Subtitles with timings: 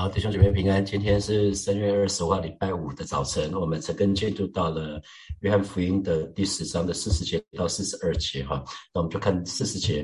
[0.00, 0.82] 好，弟兄姐妹平安。
[0.82, 4.98] 今天是三月二十号，礼拜五的早晨，我们才跟进度到了
[5.40, 8.64] 约翰福音的第十章的四十节到四十二节哈。
[8.94, 10.02] 那我们就看四十节，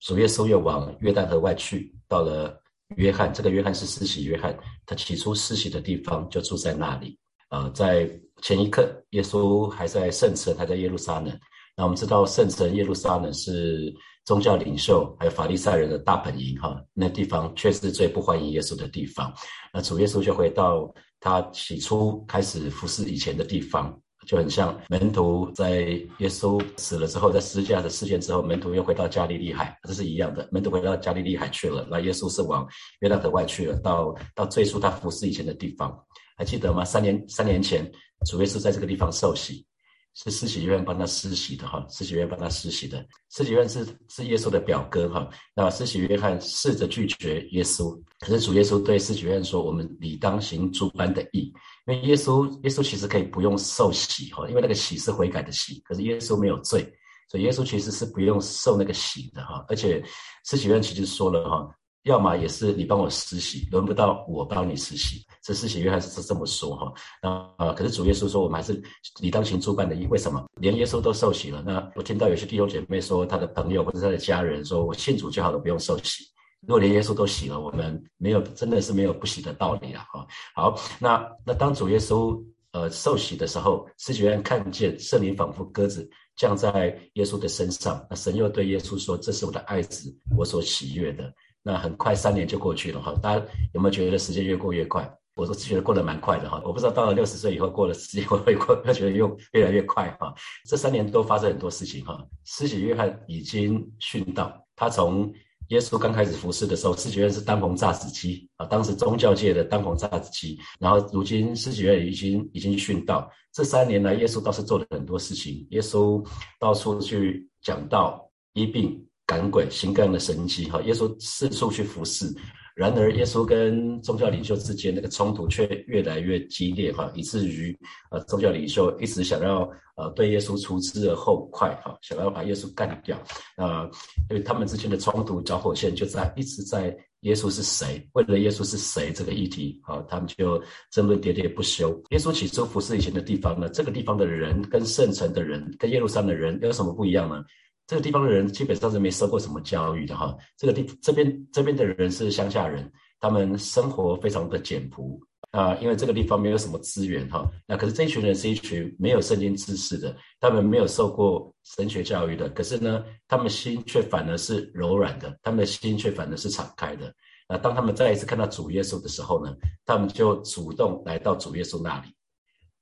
[0.00, 2.54] 主耶稣又往约旦河外去，到了
[2.96, 7.18] 约翰，这个约翰是施洗约翰，他起初施洗的地方就住在那里。
[7.48, 8.10] 呃，在
[8.42, 11.34] 前一刻，耶稣还在圣城，还在耶路撒冷。
[11.80, 13.90] 那我们知道圣城耶路撒冷是。
[14.26, 19.32] 宗教领袖还有法利赛人的大本营，哈，那地方确实最不欢迎耶稣的地方。
[19.72, 25.80] 那主耶稣就回到他起初开始服侍以前的地方，就很像门徒在
[26.18, 30.46] 耶稣死了之后，在十字架的事件之后，门徒又回到加利利海，这是一样的。
[30.52, 32.68] 门徒回到加利利海去了，那耶稣是往
[33.00, 35.98] 约旦河外去了，到到最初他服侍以前的地方，
[36.36, 36.84] 还记得吗？
[36.84, 37.90] 三年三年前，
[38.26, 39.64] 主耶稣在这个地方受洗。
[40.14, 43.04] 是施洗约翰帮他施洗的哈，施洗约翰帮他施洗的。
[43.30, 45.28] 施洗约翰是是耶稣的表哥哈。
[45.54, 51.52] 那施洗约翰试着拒绝耶稣，可是主耶稣对施洗约翰说：“我们理当行诸般的义。”
[51.86, 56.82] 因为耶稣耶稣其实可以不用受洗哈，因为那个洗是悔改的洗，可是耶稣没有罪，
[57.28, 59.64] 所以耶稣其实是不用受那个洗的哈。
[59.68, 60.02] 而且
[60.44, 61.68] 施洗约翰其实说了哈。
[62.04, 65.24] 要么也是你帮我实习，轮不到我帮你实习。
[65.42, 66.92] 这实习约翰是这么说哈。
[67.22, 68.80] 那啊，可是主耶稣说，我们还是
[69.20, 70.06] 理当行诸般的义。
[70.06, 70.44] 为什么？
[70.60, 71.62] 连耶稣都受洗了。
[71.66, 76.24] 那我听到有些弟兄姐妹说，他的朋友或者他的家人说，我信主就好了，不用受洗。
[76.66, 80.26] 如果连耶稣都洗了，我们没有，真的是没有不洗的道理了哈。
[80.54, 82.38] 好，那那当主耶稣
[82.72, 93.44] 呃受洗的时候，施洗约翰看见圣灵仿佛鸽子降在耶稣的身上，那神又对耶稣说：“这是我的爱子，我所喜悦的。”那很快三年就过去了哈，大家
[93.74, 95.10] 有没有觉得时间越过越快？
[95.36, 96.60] 我是觉得过得蛮快的哈。
[96.64, 100.34] 我不知道到了六十岁以后过了时间会不会过， 觉得又越来越快哈。
[100.68, 102.22] 这三年都发生很多事情哈。
[102.44, 105.32] 施洗约翰已经殉道，他从
[105.68, 110.58] 耶稣刚开始服侍的时候，施洗约翰是当红炸子鸡啊，当时宗教界的当红炸子鸡。
[110.78, 116.22] 然后如今施洗约翰已经已经殉道，这三年来耶稣倒是做了很多事情，耶稣
[116.58, 119.06] 到处去讲道医病。
[119.30, 120.82] 赶鬼行各样的神迹，哈！
[120.82, 122.26] 耶稣四处去服侍，
[122.74, 127.78] 然而耶稣跟宗教领袖之间那个冲突却越来越激烈，哈，以至于
[128.10, 133.16] 呃宗教领袖一直想要呃对耶稣除之而后快，哈，想要把耶稣干掉，
[133.54, 133.88] 啊，
[134.30, 140.60] 因为他们之间的冲突导火线就在一直在耶稣是谁，为了耶稣是谁这个议题，啊，他们就
[140.90, 142.02] 争论喋喋不休。
[142.10, 147.44] 耶稣起初服侍以前的地方呢，这个地方的人跟圣城的人跟耶路撒冷的人有什么不一样呢？
[147.90, 155.20] 这个地方的人基本上是没受过什么教育的哈，这个地这边这边的人是乡下人，他们生活非常的简朴
[155.50, 157.50] 啊，因为这个地方没有什么资源哈。
[157.66, 167.12] 那可是这一群人是一群没有圣经知识的，他们没有受过神学教育的，可是呢，他们心却反而是柔软的，他们的心却反而是敞开的。
[167.48, 169.52] 那当他们再一次看到主耶稣的时候呢，
[169.84, 172.14] 他们就主动来到主耶稣那里。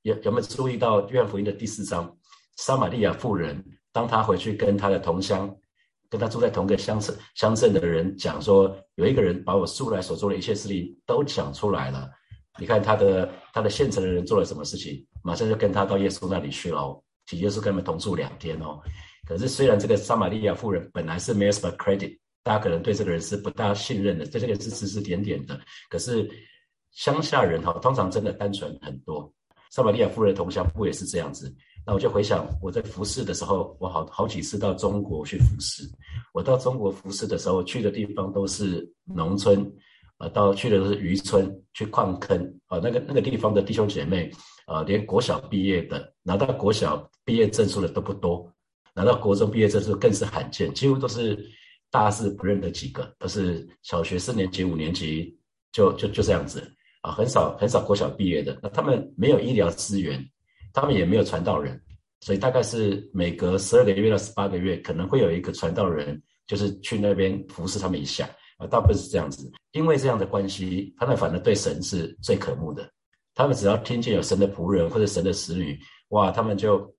[0.03, 2.15] 有有没有注意到约翰福音的第四章，
[2.57, 3.65] 撒玛利亚妇人？
[3.99, 5.53] 当他回去跟他的同乡，
[6.09, 12.09] 跟他住在同个乡镇乡镇的人讲说，有一个人把我素来所做的一切事情都讲出来了。
[12.57, 15.05] 你看他的他的县城的人做了什么事情？
[15.21, 18.79] 马上就跟他到耶稣那里去了，请耶稣跟他们同住两天哦。
[19.27, 25.59] 可是虽然这个撒玛利亚妇人本来是没有什么 credit，大家可能对这个人是不大信任的，对这个人是指指点点的。
[25.89, 26.25] 可是
[26.91, 29.29] 乡下人哈，通常真的单纯很多。
[29.71, 31.53] 撒玛利亚夫人的同乡不也是这样子？
[31.89, 35.81] 那我就回想我在服侍的时候，我好好几次到中国去服侍。
[36.35, 39.59] 我到中国服侍的时候，去的地方都是农村，
[40.19, 44.31] 啊，到去的都是渔村，去矿坑啊，那个那个地方的弟兄姐妹，
[44.67, 48.47] 啊，连国小毕业的拿到国小毕业证书的都不多，
[48.93, 51.43] 拿到国中毕业证书更是罕见，几乎都是
[51.89, 55.35] 大四不认得几个，都是小学四年级、五年级
[55.71, 56.71] 就就就这样子。
[57.01, 60.23] 啊，很少很少国小毕业的，那他们没有医疗资源，
[60.73, 61.79] 他们也没有传道人，
[62.21, 68.29] 所以大概是每隔十二个月到十八个月，可能会有一个传道人，就是去那边服侍他们一下。
[68.57, 72.89] 啊，大部分是这样子，因为这样的关系，他们反而对神是最渴慕的。
[73.33, 75.79] 他们只要听见有神的仆人或者神的使女，
[76.09, 76.93] 哇，他们就，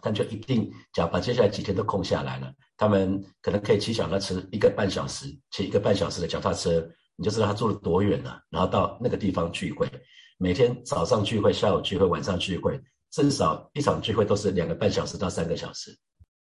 [0.00, 2.50] 他就一定讲把接下来几天都空下来了。
[2.76, 6.86] 他们可能可以骑脚踏车一个半小时，骑一个半小时的脚踏车。
[7.16, 9.88] 你就知道他住了多远了，然后到那个地方聚会，
[10.36, 12.76] 每天早上聚会，下午聚会，晚上聚会，
[13.14, 15.96] 至少一场聚会都是两个半小时到三个小时。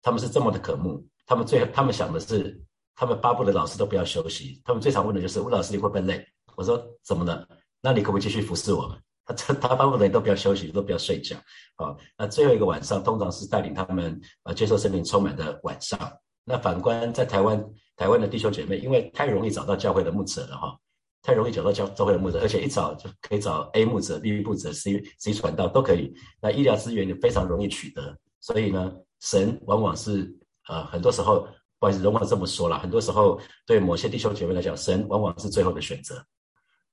[0.02, 2.60] 他们是这么的渴慕，他们最他们想的是，
[2.94, 4.60] 他们巴不得老师都不要休息。
[4.62, 6.22] 他们最常问的就是：吴老师你会不会累？
[6.56, 7.48] 我说怎么了？
[7.80, 8.98] 那你可不可以继续服侍我们？
[9.24, 11.34] 他 他巴不得你都不要休息，都不要睡觉。
[11.76, 15.98] 好，那最后一个晚上通常是带领他们啊接受生命充满的晚上。
[16.44, 17.64] 那反观在台湾。
[17.96, 20.74] 台湾的弟兄姐妹，因为太容易找到教会的牧者了哈，
[21.22, 26.12] 太容易找到教教会的牧者，而且一找就可以找 A 牧者、B 牧者、C C 传道都可以。
[26.40, 30.34] 那医疗资源也非常容易取得，所以呢，神往往是
[30.68, 31.46] 呃很多时候，
[31.78, 36.24] 不好意思，容我这么说了，很多时候对某些弟兄姐妹来讲，神往往是最后的选择，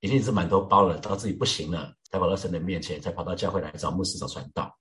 [0.01, 4.71] 一定是满头包了，到自己不行了，才跑到神的面前，才跑到教会来找牧师、找传道。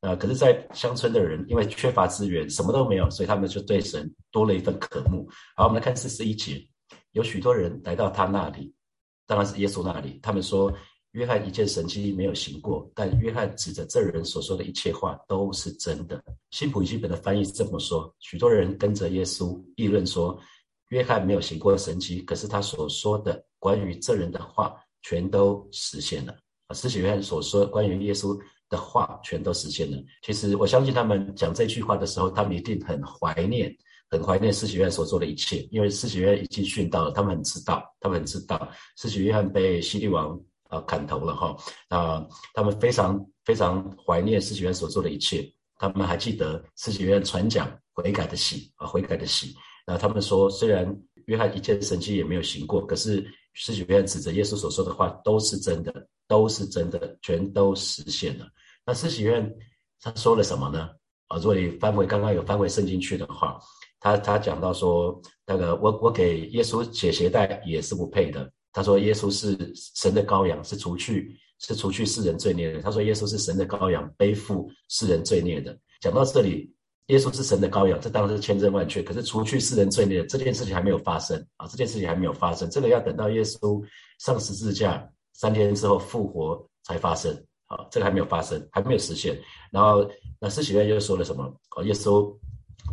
[0.00, 5.26] 呃，可是，在乡村的人因为缺乏资源，什么都没有，所以他们就对神多了一份渴慕。
[5.56, 6.62] 好，我们来看四十一节，
[7.12, 8.74] 有许多人来到他那里。
[9.26, 10.18] 当然是耶稣那里。
[10.22, 10.72] 他们说，
[11.12, 16.22] 约翰一件神迹没有行过，但约翰指着这人所说的一切话都是真的。
[16.50, 20.38] 新普语本的翻译是这么说：许多人跟着耶稣议论说，
[20.90, 26.32] 约翰没有行过神迹，可是他所说的关于这人的话全都实现了。
[26.68, 28.38] 啊，施洗约翰所说关于耶稣
[28.68, 29.96] 的话全都实现了。
[30.22, 33.74] 其实我相信他们讲这句话的时候，他们一定很怀念。
[34.08, 41.56] 很怀念施洗约翰所做的一切，因为施洗约翰已经殉道了，他们很知道，他们很知道施洗约翰被希律王啊砍头了哈
[41.88, 42.24] 啊，
[42.54, 49.54] 他们非常非常怀念施洗约翰所做的一切，他们还记得施洗约翰传讲悔改的喜啊悔改的喜，
[49.84, 50.86] 那他们说虽然
[51.24, 55.92] 约翰一切神迹也没有行过，可是施洗约翰指着耶稣所说的话都是真的，
[56.28, 58.46] 都是真的，全都实现了。
[58.84, 59.52] 那施洗约翰
[60.00, 60.90] 他说了什么呢？
[61.26, 63.58] 啊，如果你翻回刚刚有翻回圣经去的话。
[64.00, 68.50] 他他讲到说，那个我我给耶稣解鞋带也是不配的。
[68.72, 72.82] 他说耶稣是神的羔羊，是除去是除去世人罪孽的。
[72.82, 75.76] 他说耶稣是神的羔羊，背负世人罪孽的。
[76.00, 76.70] 讲到这里，
[77.06, 79.02] 耶稣是神的羔羊，这当然是千真万确。
[79.02, 83.82] 可是除去世人罪孽这件事情还没有发生啊，这件事情还没有发生，这个要等到耶稣
[84.18, 87.32] 上十字架三天之后复活才发生
[87.64, 89.40] 啊，这个还没有发生，还没有实现。
[89.72, 90.06] 然后
[90.38, 91.44] 那施洗约又说了什么？
[91.76, 92.30] 哦，耶稣。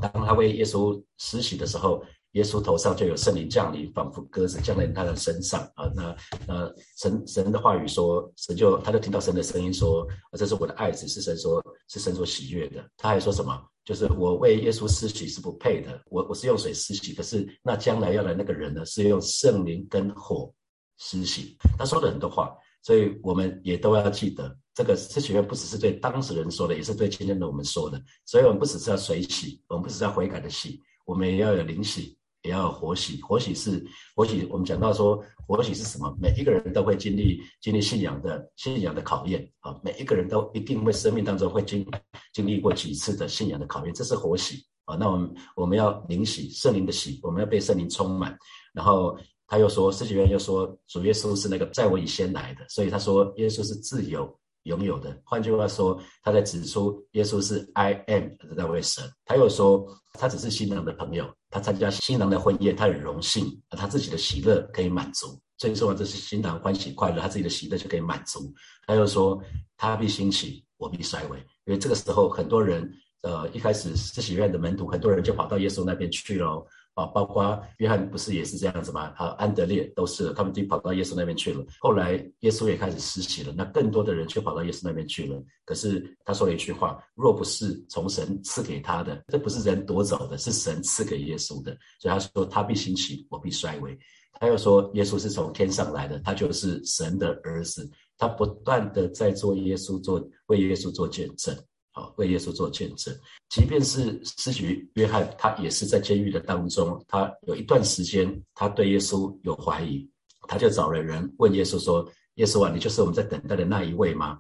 [0.02, 5.86] 当他为耶稣施洗的时候，耶稣头上就有圣灵降临，仿佛鸽子降临他的身上啊。
[5.96, 6.16] 那
[6.48, 10.08] 那神神的话语说，神就他就听到神的声音说
[10.38, 13.60] ：“这是我的爱子，是神说，是神所喜悦的。”他还说什么？
[13.86, 20.52] 就是我为耶稣施洗是不配的，我我是用水施洗，可是那将来要来那个人呢，是用圣灵跟火
[20.98, 21.58] 施洗。
[21.78, 24.56] 他说了很多话，所以我们也都要记得。
[24.76, 28.02] 这个施洗约不只是对当事人说的，也是对今天的我们说的。
[28.26, 33.22] 所以，我们不只是要水洗，我们不只是要悔改的洗，我们也要有灵洗，也要有活洗。
[33.22, 33.86] 活洗是
[34.16, 36.18] 活洗，我们讲到说活洗是什么？
[36.20, 39.80] 每一个人都会经历经历信仰的信仰的考验啊！
[39.84, 41.86] 每一个人都一定会生命当中会经
[42.34, 44.96] 经历过几次的信仰的考验，这是活洗啊！
[44.96, 48.36] 那我们我们要灵洗，圣灵的洗，我们要被圣灵充满。
[48.74, 49.16] 然后
[49.48, 54.40] 他又说，施洗约又说，主耶稣是那个在我以先来的，所以他说耶稣是自由。
[54.64, 59.04] 拥有的，换句话说，他在指出耶稣是 I am 的那位神。
[59.26, 65.38] 他又说，他只是新郎的朋友，他参加新郎的婚宴，他很荣幸，他自己的喜乐可以满足。
[65.58, 68.54] 最重要这是新郎欢喜快乐，他自己的喜乐就可以满足。
[68.88, 69.38] 他又说，
[69.76, 71.38] 他必兴起，我必衰微。
[71.66, 72.90] 因为这个时候，很多人，
[73.24, 76.66] 呃，一开始是喜悦的门徒，很多人就跑到耶稣那边去了。
[76.96, 79.14] 啊，包括约翰不是也是这样子吗？
[79.18, 81.66] 啊安德烈都是，他们就跑到耶稣那边去了。
[81.80, 85.42] 后来耶稣也开始施洗了，那更多的人却跑到耶稣那边去了。
[85.66, 91.76] 可是他说了一句话：若不是从神赐给他的，这不是人夺走的，是神赐给耶稣的。
[92.00, 93.98] 所以他说他必兴起，我必衰微。
[94.40, 97.90] 他又说耶稣是从天上来的，他就是神的儿子。
[98.18, 101.56] 他不断的在做耶稣做为耶稣做见证。
[101.96, 103.16] 好，为耶稣做见证。
[103.50, 110.10] 即便是施洗约翰，他也是在监狱的当中，他有一段时间，他对耶稣有怀疑，
[110.48, 112.04] 他就找了人问耶稣说
[112.36, 114.40] ：“耶稣啊，你就是我们在等待的那一位吗？”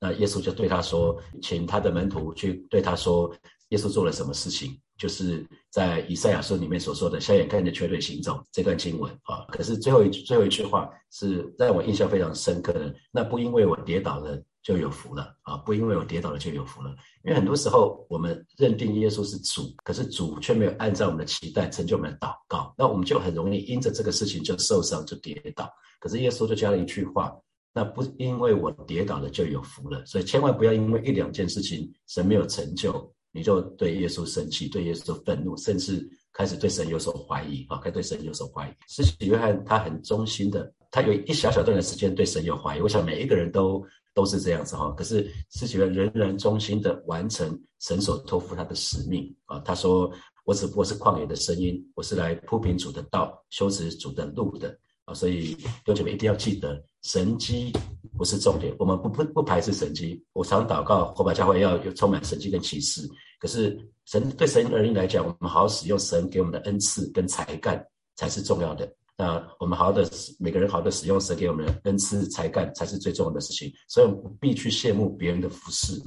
[0.00, 3.30] 那耶稣就对他说：“请他的门徒去对他说，
[3.68, 4.74] 耶稣做了什么事情？
[4.96, 9.44] 就是在以赛亚书里面所说的‘瞎眼看见，瘸腿行走’这段经文啊。
[9.50, 12.94] 可是最后一最后一句话是让我印象非常深刻的。
[13.12, 15.58] 那不因为我跌倒了。”就有福了啊！
[15.58, 16.90] 不因为我跌倒了就有福了，
[17.22, 25.70] 因为很多时候我们认定耶稣是主，可是主却没有按照我们的期待成就我们的祷告，那我们就很容易因着这个事情就受伤就跌倒。
[26.00, 27.30] 可是耶稣就加了一句话：
[27.74, 30.02] 那不因为我跌倒了就有福了。
[30.06, 37.76] 所以千万不要因为一两件事情神没有成就，你就对耶稣生气，对耶稣愤怒，甚至开始对神有所怀疑啊！
[37.76, 38.72] 开始对神有所怀疑。
[38.88, 42.80] 施洗约翰他很忠心的，他有一小小段的时间对神有怀疑。
[42.80, 43.84] 我想每一个人都。
[44.14, 49.58] 都是这样子哈，可是施洗约仍然忠心的完成神所托付他的使命啊。
[49.60, 50.10] 他说
[50.46, 57.72] ：“我只不过是旷野的声音，我是来铺平主的道，修直主的路的啊。”所以弟兄姐妹一定要记得，神机
[58.16, 60.24] 不是重点，我们不不不排斥神机。
[60.32, 63.08] 我常祷告，火把教会要有充满神机跟启示。
[63.40, 68.90] 可是神对神而言来讲，我们好使用神给我们的恩赐跟才干才是重要的。
[69.16, 70.08] 那我们好好的
[70.40, 73.72] 每个人好好的使用神给我们的恩赐才干，才是最重要的事情。
[73.88, 76.02] 所以我们不必去羡慕别人的服饰，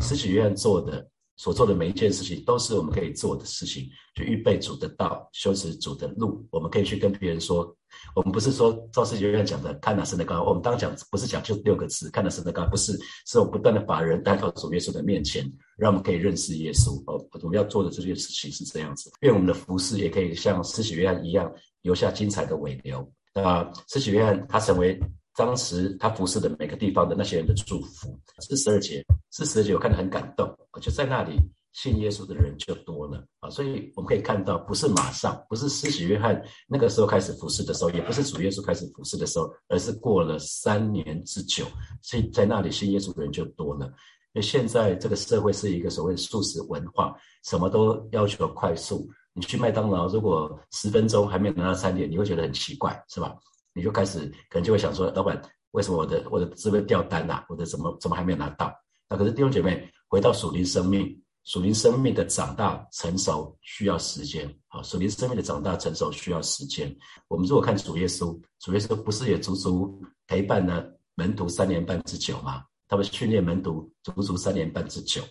[0.00, 1.08] 施洗约翰做的。
[1.40, 6.46] 所做的每一件事情都是我们可以做的事情，去预备主的道，修持主的路。
[6.50, 7.74] 我们可以去跟别人说，
[8.14, 12.92] 我们不是说赵世杰院讲的看哪神的高，我们当讲不是讲就六个字，看哪神的高，不是，
[13.24, 17.02] 是我们不断的把人带到主耶稣的面前，让我们可以认识耶稣。
[17.06, 23.10] 哦，我们要做的这件事情是这样子，愿我们的服饰也可以像施洗约翰一样，留下精彩的尾流。
[23.34, 25.00] 那施洗约翰他成为。
[25.36, 30.48] 当时他服侍的每个地方的那些人的祝福，四十二节，四十二节我看得很感动，
[30.80, 31.36] 就在那里
[31.72, 41.64] 信耶稣的人就多了啊，所以我们可以看到，不是马上，不是施洗约翰那个时候开始服侍的时候，也不是主耶稣开始服侍的时候，而是过了三年之久，
[42.02, 43.86] 所以在那里信耶稣的人就多了。
[44.32, 53.34] 因为现在这个社会是一个所谓素食文化，什么都要求快速，你去麦当劳，如果十分钟还没有拿到餐点，你会觉得很奇怪，是吧？
[53.72, 57.44] 你就开始可能就会想说，老板，为什么我的我的这边掉单呐？
[57.48, 58.72] 我的怎么怎么还没有拿到？
[59.08, 64.82] 那可是弟兄姐妹，回到属灵生命，属灵生命的长大成熟需要时间啊！
[64.82, 66.94] 属灵生命的长大成熟需要时间。
[67.28, 70.84] 我们如果看主耶稣，主耶稣不是也足足陪伴了
[71.14, 72.64] 门徒三年半之久吗？
[72.88, 75.22] 他们训练门徒足足三年半之久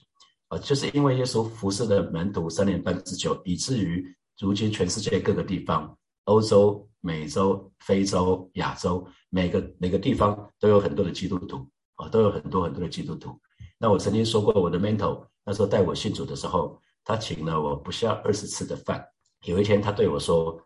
[0.48, 0.58] 啊！
[0.60, 4.06] 就是因为耶稣服侍的门徒三年半之久，以至于
[4.40, 6.89] 如今全世界各个地方，欧洲。
[7.02, 11.66] 美洲、非洲、亚洲，每个每个地方都有很多的基督徒
[11.96, 13.40] 啊，都有很多很多的基督徒。
[13.78, 19.02] 那我曾经说过，我的 mentor 那时候带我信主的时候，他请了我不下二十次的饭。
[19.46, 20.62] 有一天，他对我说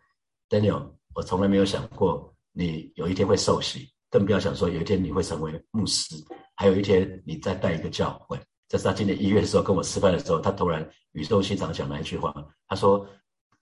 [0.49, 6.15] ：“Daniel，我从来没有想过你有一天会受洗，更不要想说有一天你会成为牧师，
[6.55, 12.33] 还有一天你再带一个教会。”这是他今年一月的时候跟我吃饭的时候，他突然语重心长讲了一句话，
[12.67, 13.07] 他说。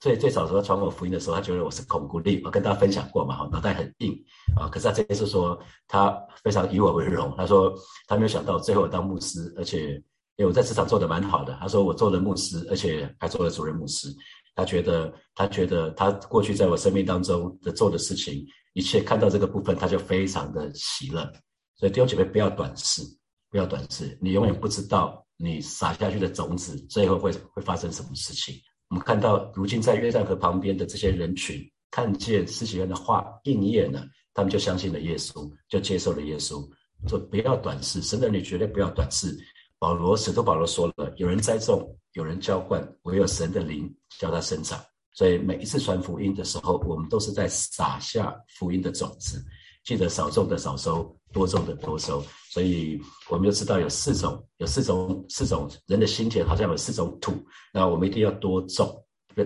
[0.01, 4.12] 最最早时候传我福音的时候，他觉得我是恐怖力，我跟大家分享过嘛，脑袋很硬
[4.60, 4.67] 啊。
[4.67, 7.72] 可是他这一次说他非常以我为荣，他说
[8.08, 9.93] 他没有想到最后当牧师，而且
[10.38, 14.08] 因为我在职场做的蛮好的，他说我做了牧师，而且还做了主任牧师。
[14.55, 18.43] 他觉得他觉得他过去在我生命当中的做的事情，
[18.74, 21.31] 一切看到这个部分，他就非常的喜乐。
[21.75, 23.03] 所以弟兄姐妹不要短视，
[23.51, 28.55] 不要短视，你永远不知道你撒下去的种子最后会会发生什么事情。
[28.91, 31.57] 我们看到，如今在约旦河旁边的这些人群，
[31.89, 36.62] 看见施洗约的话应验了，他们就相信了耶稣，就接受了耶稣。
[37.07, 39.33] 说不要短视，神的女绝对不要短视。
[39.79, 44.77] 保罗使徒保罗说了，有人栽种，有人浇灌，唯有神的灵叫他生长。
[45.13, 49.41] 所以每一次传福音的时候，我们都是在撒下福音的种子。
[49.83, 52.23] 记得少种的少收，多种的多收。
[52.51, 57.33] 所以我们就知道有四种，有四种，四种人的心田好像有四种土。
[57.73, 59.03] 那我们一定要多种，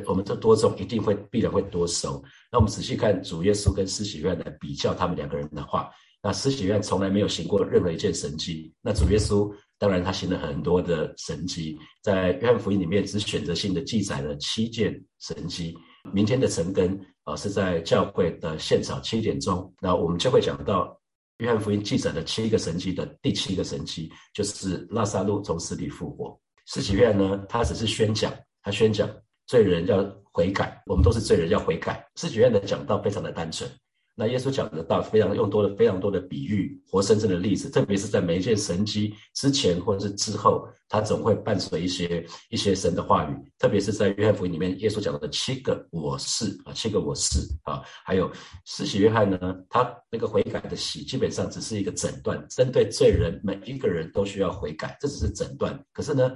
[0.07, 2.23] 我们这多种一定会必然会多收。
[2.51, 5.91] 那我们仔细看主耶稣跟施洗约翰来比较他们两个人的话，
[6.23, 15.77] 那施洗约翰从来没有行过任何一件神迹，那主耶稣当然他行了很多的神迹，在约翰福音里面只选择性的记载了七件神迹。
[16.11, 20.97] 明天的晨更啊是在教会的现场七点钟，那我们就会讲到
[21.39, 26.39] 约翰福音记载的七个神迹的第七个神迹，就是拉萨路从死里复活。
[26.67, 29.09] 施洗约翰呢，他只是宣讲，他宣讲
[29.47, 32.07] 罪人要悔改，我们都是罪人要悔改。
[32.15, 33.69] 施洗约翰的讲道非常的单纯。
[34.17, 43.35] 那耶稣讲的道非常用多了非常多的比喻，活生生的例子，特别是在每一件神迹之前或者是之后，他总会伴随一些一些神的话语。
[43.59, 48.31] 特别是在约翰福音里面，耶稣讲的七个我是啊，七个我是啊，还有
[48.63, 49.37] 施洗约翰呢，
[49.69, 55.77] 他那个悔改的洗，基本上只是一个诊断，针对罪人每一个人都需要悔改，这只是诊断。
[55.91, 56.33] 可是呢，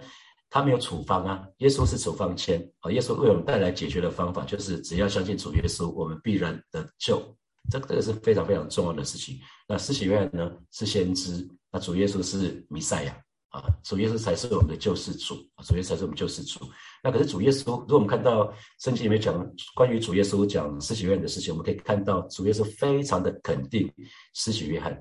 [0.49, 7.23] 他没有处方啊，耶稣是处方签啊，耶稣为我们带来解决的方法，就是只要相信主耶稣，我们必然得救。
[7.69, 9.39] 这这个是非常非常重要的事情。
[9.67, 13.17] 那施洗约翰呢是先知，那主耶稣是弥赛亚
[13.49, 16.59] 啊，主耶稣才是我们的救世主，主耶稣才是我们救世主。
[17.03, 23.91] 那可是主耶稣，如果我们看到圣经里面讲关于主耶稣讲施洗约翰的事情，我们可以看到主耶稣非常的肯定
[24.33, 24.95] 施洗约翰，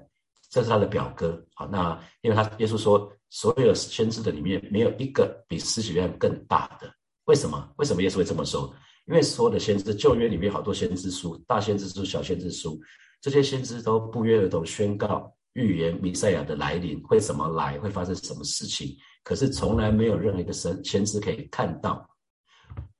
[0.50, 1.66] 这是他的表哥啊。
[1.66, 6.90] 那因为他耶稣说，所有先知的里面没有一个比施洗约翰更大的。
[7.24, 7.70] 为什么？
[7.76, 8.74] 为什么耶稣会这么说？
[9.08, 12.78] 因为所有的先知，旧约里面好多先知书，大先知书、小先知书，
[13.20, 18.94] 这些先知都不约而同宣告预言弥赛亚的来临会怎么来，会发生什么事情。
[19.24, 22.06] 可是从来没有任何一个神先知可以看到，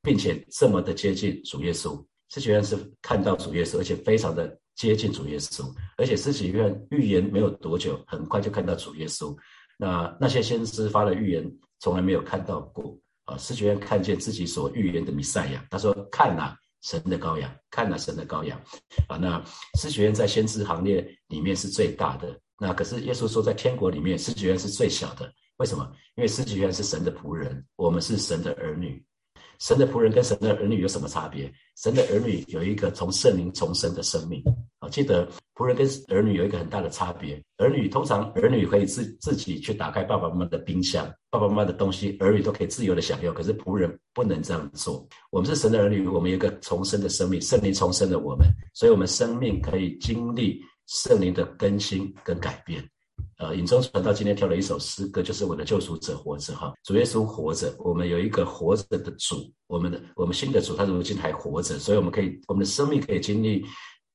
[0.02, 2.02] 并且这么的接近主耶稣。
[2.30, 5.64] 施洗约是看到主耶稣，而且非常的接近主耶稣，
[5.96, 9.36] 而且施洗约预言没有多久，很快就看到主耶稣。
[9.78, 11.50] 那那些先知发的预言，
[11.80, 12.98] 从来没有看到过。
[13.28, 18.58] 啊，施洗约翰看见自己所预言的弥赛亚，他说：“看呐，神的羔羊，看了神的羔羊。
[19.06, 19.42] 啊，那
[19.78, 22.40] 施洗约在先知行列里面是最大的。
[22.58, 25.30] 那可是耶稣说，在天国里面，施洗约是最小的。
[25.58, 25.92] 为什么？
[26.16, 29.04] 因为施洗约是神的仆人，我们是神的儿女。
[29.58, 31.52] 神的仆人跟神的儿女有什么差别？
[31.76, 34.42] 神的儿女有一个从圣灵重生的生命。
[34.78, 37.42] 啊，记得仆人跟儿女有一个很大的差别。
[37.56, 43.34] 儿女通常儿女可以自自己去打开爸爸妈妈的冰箱，爸爸妈妈的东西，儿女都可以自由的享用。
[43.34, 45.04] 可是仆人不能这样做。
[45.30, 52.88] 我们是神的儿女，我们有一个重生的生命，圣灵重生了我们，所以我们生命可以经历圣灵的更新跟改变。
[53.38, 59.36] 呃，影中传道今天挑了一首诗歌，就是我的救赎者活着哈，主耶稣活着，我们有一个活着的主，
[59.68, 63.64] 我们的我们新的主，他如今还活着，所以我们可以，我们的生命可以经历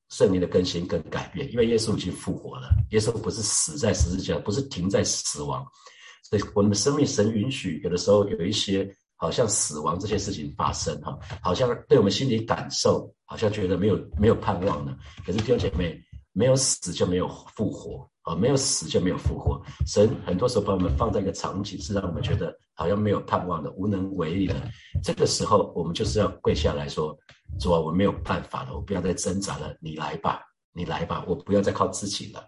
[0.10, 5.66] 圣灵的更新跟改变，因为耶稣已经复活了，耶稣不是死在十字架，不是停在死亡，
[6.30, 14.94] 所以我们的生命神允许有的时候有一些好像死亡这些事情发生哈，好像对我们心里感受好像觉得没有没有盼望了，
[15.26, 15.98] 可是弟兄姐妹，
[16.34, 18.06] 没有死就没有复活。
[18.24, 19.62] 啊，没有死就没有复活。
[19.86, 24.56] 神很多时候把我们放在一个场景，是让我们觉得好像没有盼望的、无能为力的。
[25.04, 27.18] 这个时候，我们就是要跪下来说
[27.60, 30.42] ：“主啊，我没有办法了，我不要再挣扎了，你来吧，
[30.74, 32.42] 你来吧，我不要再靠自己了。”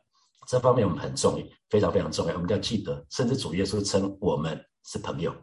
[0.47, 2.35] 这方面我们很重要，非常非常重要。
[2.35, 5.33] 我们要记得，甚至主耶稣称我们是朋友，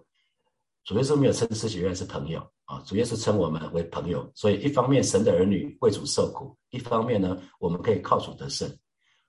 [0.85, 4.27] 主耶稣没有称施洗约是朋友啊，主耶稣称我们为朋友。
[4.35, 8.67] 所以，一方面神的儿女为主受苦，一方面呢，我们可以靠主得胜。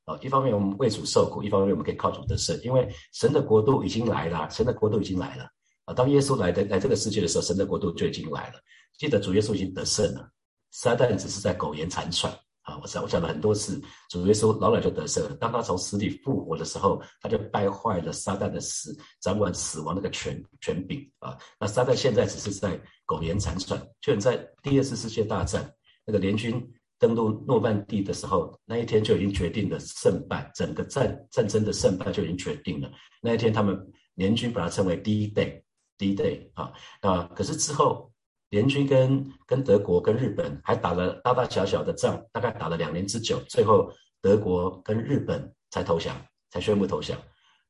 [0.05, 5.47] 啊，一方面我们为主受苦，一方面我们可以靠主得胜，因为神的国度已经来了，神的国度已经来了。
[5.85, 8.59] 啊，当耶稣来的来这个世界的时候，神的国度就已经来了。
[8.97, 10.29] 记得主耶稣已经得胜了，
[10.71, 12.31] 撒旦只是在苟延残喘。
[12.63, 15.35] 啊，我讲我讲了很多次，主耶稣老早就得胜了。
[15.35, 21.05] 当他从死里复活的时候，他就败坏了撒旦的死，掌管死亡那个权权柄。
[21.19, 25.73] 啊，那撒旦现在只是在苟延残喘，就在第二次世界大战
[26.05, 26.61] 那个联军。
[27.03, 32.89] 登陆诺曼底的时候，那一天就已经决定了胜败，整个战战争的胜败就已经决定了。
[33.21, 33.77] 那一天，他们
[34.15, 36.71] 联军把它称为 D Day，D Day 啊。
[37.01, 38.09] 那可是之后，
[38.51, 43.37] 联军跟跟德国、跟日本还打了大大小小的仗，大概打了两年之久。
[43.49, 46.15] 最后，德国跟日本才投降，
[46.51, 47.19] 才宣布投降。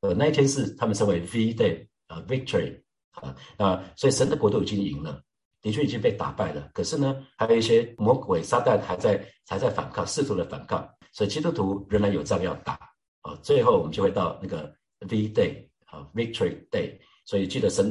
[0.01, 3.35] 呃，那一天是他们称为 V Day 啊，Victory 啊。
[3.57, 5.19] 那所以神的国度已经赢了。
[5.63, 12.73] 的确已经被打败了，可是呢，还有一些魔鬼撒旦还在还在反抗，试图的反抗，所以基督徒仍然有仗要打
[13.21, 13.33] 啊。
[13.41, 14.71] 最后我们就会到那个
[15.09, 16.99] V Day 啊，Victory Day。
[17.25, 17.89] 所以记得神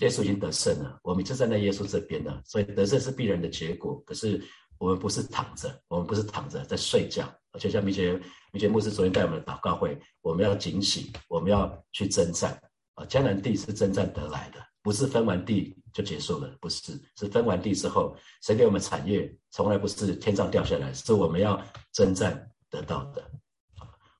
[0.00, 2.42] 耶稣已经得胜了，我们就站在耶稣这边了。
[2.44, 4.02] 所以得胜是必然的结果。
[4.04, 4.42] 可是
[4.78, 7.32] 我们不是躺着，我们不是躺着在睡觉。
[7.60, 12.60] 就像米杰米杰牧师昨天带我们的祷告会，我们要警醒，我们要去征战
[12.94, 13.04] 啊。
[13.04, 14.58] 迦南地是征战得来的。
[14.84, 21.58] 不是分完地就结束了，不是，是分完地之后，谁给我们产业，从来不是天上掉下来，是我们要
[21.90, 23.24] 征战得到的。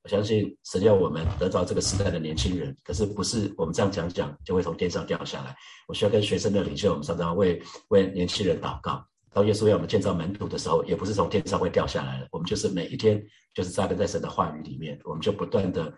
[0.02, 5.54] 我相信神要我们得到这个时代的年轻人，可是不是我们这样讲讲就会从天上掉下来。
[5.86, 9.06] 我需要跟学生的领袖，我们常常为为年轻人祷告。
[9.34, 13.22] 当耶稣要我们建造门徒的时候，也不是从天上会掉下来的，我们就是每一天
[13.52, 15.92] 就是扎根在神的话语里面，我们就不断的。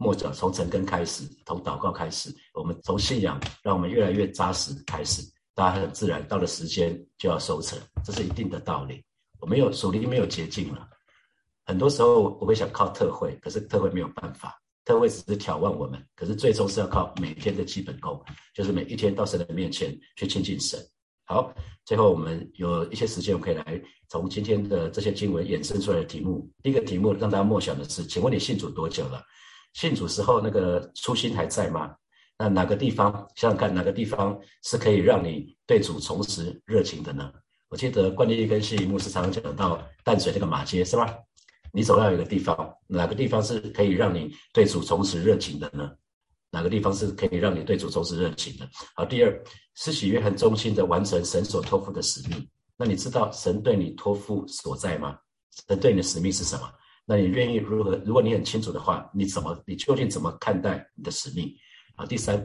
[0.00, 5.22] 莫者从成根开始，从祷告开始，我们从信仰让我们越来越扎实开始，
[5.54, 9.04] 大家很自然到了时间就要收成，这是一定的道理。
[9.40, 10.88] 我没有属灵没有捷径了，
[11.66, 18.18] 很多时候我会想靠特会，可是特会没有办法，特会只是挑战我们，可是最终是要靠每天的基本功，
[18.54, 20.80] 就是每一天到神的面前去亲近神。
[21.26, 21.52] 好，
[21.84, 26.50] 最后我们有一些时间，我们可以来从今天的这些经文衍生出来的题目。
[26.62, 29.22] 第一个题目让大家默想的是，请问你信主多久了？
[29.72, 31.94] 信主时候那个初心还在吗？
[32.38, 37.30] 那哪个地方想想看，哪个地方是可以让你对主重拾热情的呢？
[37.68, 41.14] 我记得冠立跟谢牧师常常讲到淡水那个马街是吧？
[41.72, 45.88] 你总要有一个地方，哪个地方是可以让你对主重拾热情的呢？
[46.50, 48.68] 哪个地方是可以让你对主重拾热情的？
[48.96, 52.48] 好，第二，施洗约翰忠心的完成神所托付的使命。
[52.76, 55.16] 那你知道神对你托付所在吗？
[55.68, 56.72] 神对你的使命是什么？
[57.10, 57.96] 那你愿意如何？
[58.06, 59.60] 如果你很清楚的话，你怎么？
[59.66, 61.52] 你究竟怎么看待你的使命？
[61.96, 62.40] 啊，第三，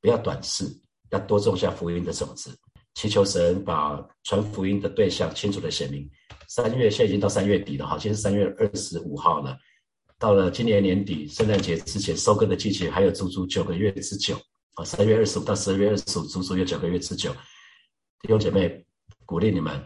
[0.00, 0.64] 不要短视，
[1.10, 2.58] 要多种下福音的种子，
[2.94, 6.10] 祈求神把传福音的对象清楚的写明。
[6.48, 9.54] 三月现在已经到三月底了，哈，今天三月二十五号了，
[10.18, 14.40] 到了今年年底圣诞节之前收割的季节还有足足九个月之久
[14.76, 17.30] 啊，三月二十五到十二月二十五，足足有九个月之久。
[18.22, 18.86] 弟兄姐妹，
[19.26, 19.78] 鼓励你们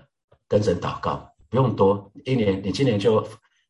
[0.46, 3.26] 跟神祷告，不用多，一年你今年就。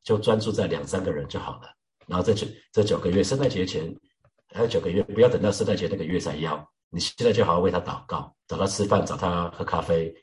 [0.07, 1.63] 就专注在两三个人就好了，
[2.07, 3.93] 然后这九这九个月，圣诞节前
[4.55, 6.65] 还有九个月，不要等到圣诞节那个月才邀。
[6.91, 10.15] 你现在就好好为他祷告，找他吃饭，找他喝咖啡，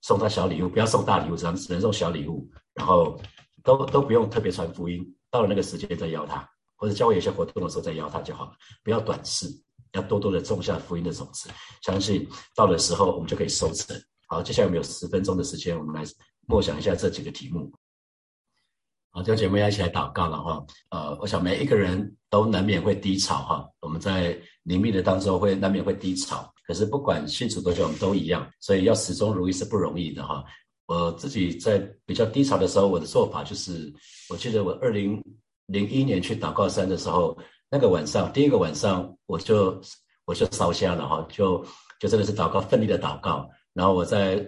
[0.00, 3.20] 送他小礼物，不要送大礼物，只能只能送小礼物，然后
[3.62, 9.46] 都都不用特别传福音，到了那个时间再邀他，或者教会有些活动的时候再邀他就好了，不要短视，
[9.92, 11.50] 要多多的种下福音的种子，
[11.82, 13.94] 相信到了时候我们就可以收成。
[14.28, 16.02] 好，接下来我们有十分钟的时间，我们来
[16.46, 17.70] 默想一下这几个题目。
[19.16, 20.62] 好，弟兄姐妹要一起来祷告了哈。
[20.90, 23.66] 呃，我想每一个人都难免会低潮哈。
[23.80, 30.44] 我们在灵命的当中会难免会低潮，可是不管信主多久，我们都一样，所以要始终如一是不容易的哈。
[30.84, 33.90] 我自己在比较低潮的时候，我的做法就是，
[34.28, 35.18] 我记得我二零
[35.64, 37.38] 零一年去祷告山的时候，
[37.70, 39.80] 那个晚上第一个晚上我就
[40.26, 41.64] 我就烧香了哈，就
[41.98, 43.48] 就真的是祷告，奋力的祷告。
[43.72, 44.46] 然后我在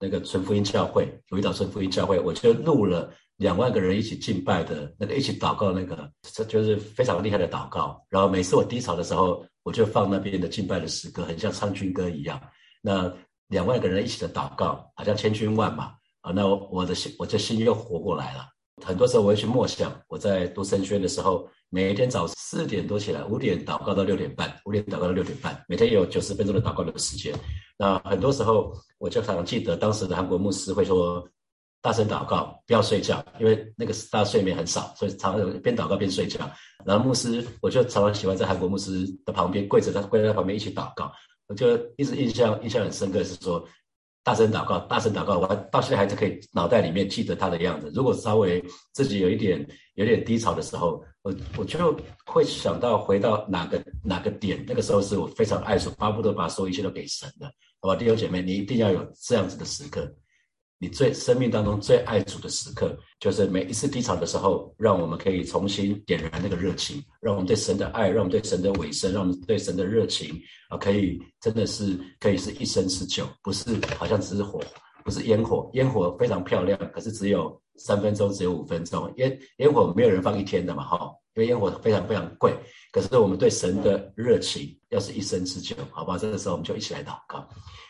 [0.00, 3.12] 那个纯福音教会，有一岛纯福音教会，我就录了。
[3.38, 8.02] 两万个人一起敬拜的那个，一起祷告那个，这就是非常厉害的祷告。
[8.08, 12.40] 然后每次我低潮的时候，我就放那边的敬拜的诗歌，很像唱军歌一样。
[12.80, 13.12] 那
[13.48, 16.32] 两万个人一起的祷告，好像千军万马啊。
[16.34, 18.48] 那我的心，我这心又活过来了。
[18.82, 27.34] 很多时候我会去默想，我在读神学的时候，每天早上四点多起来，五点祷告到六点半，五点祷告到六点半，每天有九十分钟的祷告的时间。
[27.76, 31.22] 那很多时候，我就常常记得当时的韩国牧师会说。
[31.86, 36.40] 大声祷告，不要睡觉，因为那个大家睡眠很少，所以常常边祷告边睡觉。
[36.84, 41.12] 然后牧师，我就常常喜欢在韩国牧师的旁边跪着，他跪在他旁边一起祷告。
[41.46, 43.64] 我就一直印象印象很深刻，是说
[44.24, 45.38] 大声祷告，大声祷告。
[45.38, 47.88] 我到现在还是可以脑袋里面记得他的样子。
[47.94, 48.60] 如果稍微
[48.92, 57.46] 自己有一点有点低潮的时候，我我就会想到回到哪个哪个点，那个时候是我非常爱说，巴不得把所有一切都给神的。
[57.80, 60.12] 好吧，弟兄姐妹，你一定要有这样子的时刻。
[60.78, 74.60] 你最生命当中最爱主的时刻，就是每一次低潮的时候，让我们可以重新点燃那个热情，让我们对神的爱，让我们对神的尾声，让我们对神的热情啊，可以真的是可以是一生持久，不是好像只是火，
[75.02, 82.56] 不是烟火，烟火非常漂亮，可是只有三分钟，只有五分钟，烟烟火没有人放一天的嘛，哈，因为烟火非常非常贵，
[82.90, 87.46] 可是我们对神的热情要是一生之久，好吧，这个时候我们就一起来祷告。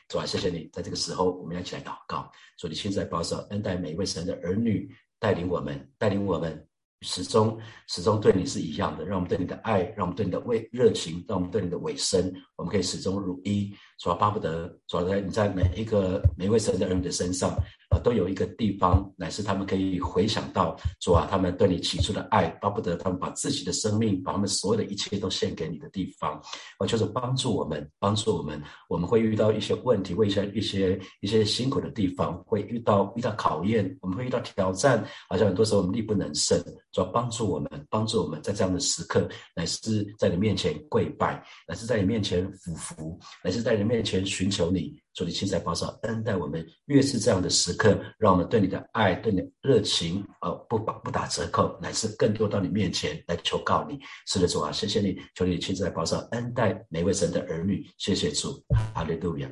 [0.08, 2.28] 主啊，谢谢你，在这个时候，我们要一起来祷告。
[2.58, 6.66] 主，你亲自来保守、恩待每一位神的儿女，带领我们，带领我们。
[7.02, 7.56] 始终
[7.88, 13.72] 始终对你是一样的，让我们对你的爱，让我们对你的为热情，让我们对你的尾声，我们可以始终如一。
[13.98, 17.54] 主啊，巴不得主在你在每一个每一位神的儿女的身上
[17.98, 26.40] 都有一个地方，乃是他们可以回想到主啊，他们对你起初的爱，巴不得他们把自己的生命，把他们所有的一切都献给你的地方。
[26.78, 36.60] 啊，就是帮助我们，帮助我们，我们会遇到一些问题，会一些一些一些辛苦的地方，会遇到遇到考验，我们会遇到挑战，好像很多时候我们力不能胜。
[36.92, 46.64] 主要帮助我们，帮助我们在这样的时刻，乃是在你面前跪拜，乃是在你面前俯伏，乃是在你面前寻求你，主你亲自保守恩待我们。
[46.84, 53.98] 越是这样的时刻，让我们对你的爱、对你的热情，呃，不打不打折扣，乃是更多到你面前来求告你。
[54.26, 57.84] 是的，主啊，谢谢你，求你亲自来保守恩待每位神的儿女。
[57.96, 58.62] 谢谢主，
[58.94, 59.48] 哈利路亚。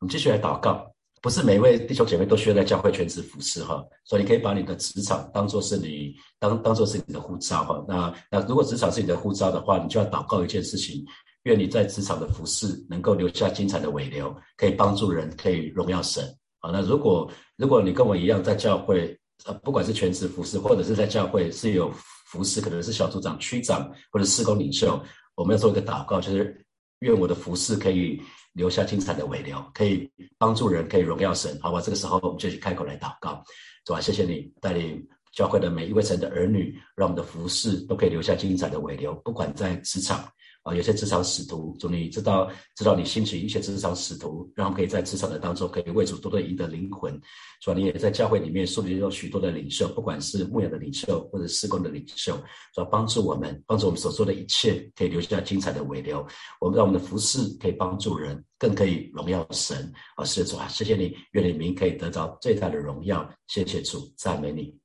[0.00, 0.90] 我们继续来祷告。
[1.20, 7.84] 不是每一位弟兄姐妹都需要在教会全职服侍哈，所以你可以把你的职场当做是你当当做是你的护照哈。
[7.86, 11.06] 那那如果职场是你的护照的话，你就要祷告一件事情，
[11.44, 16.24] 愿你在职场的服侍能够留下精彩的尾流，可以帮助人，可以荣耀神
[16.60, 16.70] 好。
[16.70, 21.92] 那如果如果你跟我一样在教会，呃，不管是全职服侍或者是在教会是有
[22.26, 25.02] 服侍，可能是小组长、区长或者施工领袖，
[25.34, 26.64] 我们要做一个祷告，就是
[27.00, 28.20] 愿我的服侍可以。
[28.54, 31.80] 留下精彩的尾流，可以帮助人，可以荣耀神，好吧？
[31.80, 33.42] 这个时候我们就去开口来祷告，
[33.86, 35.02] 主啊，谢谢你带领
[35.32, 40.28] 教会的每一位神的儿女，让我们的服饰都可以留下精彩的尾流，不管在职场。
[40.64, 47.20] 啊，有些职场使徒，主你知道，知道你兴起一些职场使徒，让他们可以在职场的当中，可以为主多多赢得灵魂。
[47.60, 52.40] 主你也在教会里面树立了许多的领袖，不管是牧养的领袖或者施工的领袖，
[52.72, 56.24] 主帮助我们，帮助我们所做的一切，可以留下精彩的尾流。
[56.60, 59.92] 我们让我们的服饰可以帮助人，更可以荣耀神。
[60.14, 63.28] 啊，是主啊，谢谢你，愿你名可以得到最大的荣耀。
[63.48, 64.81] 谢谢主，赞美你。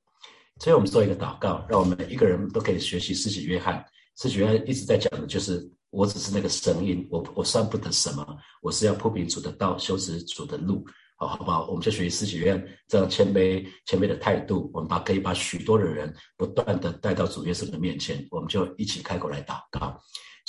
[0.60, 3.84] 所以我们做一个祷告，让我们一个人都可以学习施洗约翰。
[4.20, 8.26] 是主要一直在讲的，就是我只是那个声音，我我算不得什么，
[8.60, 10.84] 我是要铺平主的道，修直主的路，
[11.16, 11.68] 好好不好？
[11.68, 19.96] 我们就学习四喜院这样谦卑谦卑的态度，我们把可以把许多的人不断的带到主耶稣的面前，我们就一起开口来祷告。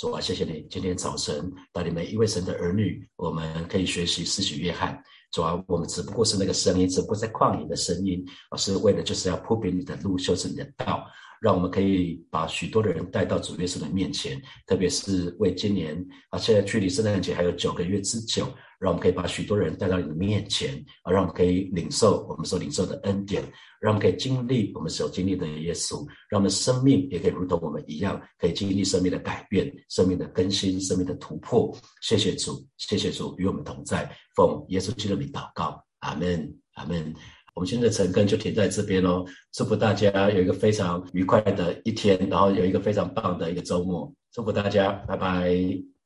[0.00, 4.98] 主啊，谢谢你今天早晨带领每一位神的儿女，我们可以学习四喜约翰。
[5.30, 11.04] 主啊，我们只不过是那个声音，只不过在旷野的声音，而是为了就是要铺平你的路，修成你的道。
[11.38, 18.48] 让我们可以把许多的人带到主耶稣的面前，特别是为今年啊，现在距离圣诞节还有九个月之久，
[18.80, 23.42] 让我们可以把许多人带到你的面前，啊，让我们可以领受我们所领受的恩典，
[23.78, 31.76] 让我们可以经历我们所经历的耶稣，让我们生命也可以如同我们一样，可以经历生命的改变、生命的更新、生命的突破。
[32.00, 37.14] 谢谢主，谢谢主与我们同在，奉耶稣基督的名祷告，阿门，阿门。
[37.52, 45.99] 我们现在晨更就停在这边哦，祝福大家有一个非常愉快的一天，然后有一个非常棒的一个周末，祝福大家，拜拜。